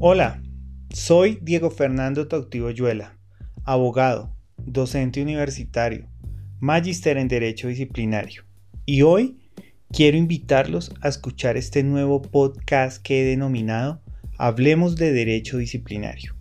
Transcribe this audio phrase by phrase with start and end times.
[0.00, 0.40] Hola,
[0.94, 3.18] soy Diego Fernando Tautivo Yuela,
[3.64, 6.06] abogado, docente universitario,
[6.60, 8.44] magíster en Derecho Disciplinario.
[8.86, 9.40] Y hoy
[9.90, 14.00] quiero invitarlos a escuchar este nuevo podcast que he denominado
[14.36, 16.36] Hablemos de Derecho Disciplinario.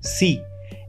[0.00, 0.40] Sí,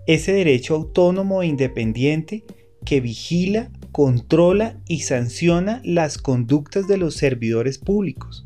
[0.08, 2.46] ese derecho autónomo e independiente
[2.86, 8.46] que vigila, controla y sanciona las conductas de los servidores públicos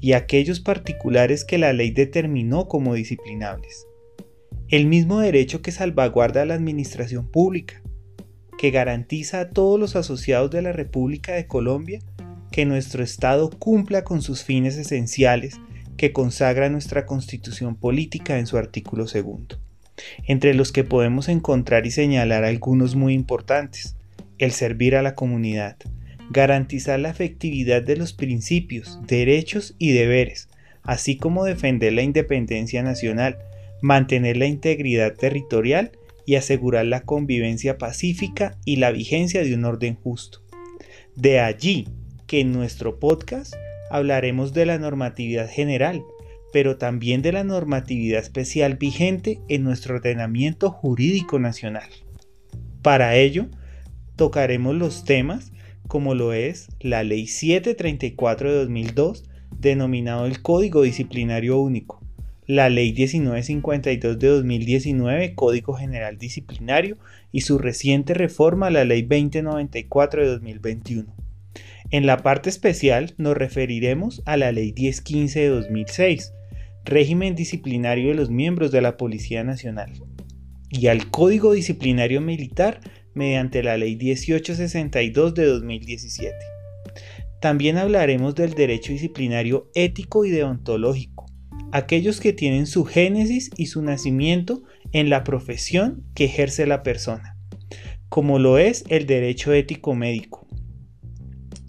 [0.00, 3.86] y aquellos particulares que la ley determinó como disciplinables.
[4.68, 7.82] El mismo derecho que salvaguarda a la administración pública,
[8.58, 12.00] que garantiza a todos los asociados de la República de Colombia
[12.50, 15.60] que nuestro Estado cumpla con sus fines esenciales
[15.96, 19.58] que consagra nuestra constitución política en su artículo segundo,
[20.26, 23.96] entre los que podemos encontrar y señalar algunos muy importantes,
[24.38, 25.76] el servir a la comunidad,
[26.30, 30.48] garantizar la efectividad de los principios, derechos y deberes,
[30.82, 33.38] así como defender la independencia nacional,
[33.80, 35.92] mantener la integridad territorial
[36.24, 40.40] y asegurar la convivencia pacífica y la vigencia de un orden justo.
[41.14, 41.88] De allí
[42.26, 43.54] que en nuestro podcast
[43.90, 46.02] hablaremos de la normatividad general,
[46.52, 51.88] pero también de la normatividad especial vigente en nuestro ordenamiento jurídico nacional.
[52.82, 53.46] Para ello,
[54.16, 55.52] tocaremos los temas
[55.88, 59.24] como lo es la Ley 734 de 2002,
[59.58, 62.00] denominado el Código Disciplinario Único,
[62.46, 66.96] la Ley 1952 de 2019, Código General Disciplinario,
[67.32, 71.14] y su reciente reforma, la Ley 2094 de 2021.
[71.90, 76.32] En la parte especial nos referiremos a la Ley 1015 de 2006,
[76.84, 79.92] régimen disciplinario de los miembros de la Policía Nacional,
[80.70, 82.80] y al Código Disciplinario Militar
[83.16, 86.36] mediante la Ley 1862 de 2017.
[87.40, 91.26] También hablaremos del derecho disciplinario ético y deontológico,
[91.72, 97.36] aquellos que tienen su génesis y su nacimiento en la profesión que ejerce la persona,
[98.08, 100.46] como lo es el derecho ético médico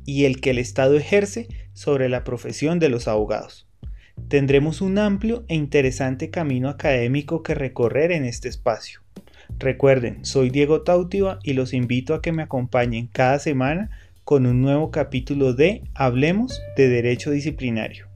[0.05, 3.67] y el que el Estado ejerce sobre la profesión de los abogados.
[4.29, 9.01] Tendremos un amplio e interesante camino académico que recorrer en este espacio.
[9.59, 13.89] Recuerden, soy Diego Tautiva y los invito a que me acompañen cada semana
[14.23, 18.07] con un nuevo capítulo de Hablemos de Derecho Disciplinario.